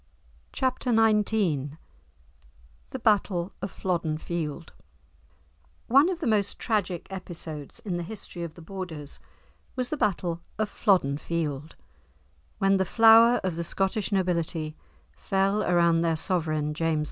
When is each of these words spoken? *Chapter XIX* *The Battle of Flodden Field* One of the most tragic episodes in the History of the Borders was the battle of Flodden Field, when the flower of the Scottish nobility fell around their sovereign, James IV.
*Chapter 0.51 0.89
XIX* 0.91 1.77
*The 2.89 2.97
Battle 2.97 3.53
of 3.61 3.69
Flodden 3.71 4.17
Field* 4.17 4.73
One 5.85 6.09
of 6.09 6.21
the 6.21 6.25
most 6.25 6.57
tragic 6.57 7.05
episodes 7.11 7.77
in 7.81 7.97
the 7.97 8.01
History 8.01 8.41
of 8.41 8.55
the 8.55 8.63
Borders 8.63 9.19
was 9.75 9.89
the 9.89 9.97
battle 9.97 10.41
of 10.57 10.69
Flodden 10.69 11.19
Field, 11.19 11.75
when 12.57 12.77
the 12.77 12.83
flower 12.83 13.39
of 13.43 13.55
the 13.55 13.63
Scottish 13.63 14.11
nobility 14.11 14.75
fell 15.15 15.61
around 15.61 16.01
their 16.01 16.15
sovereign, 16.15 16.73
James 16.73 16.95
IV. 16.95 16.99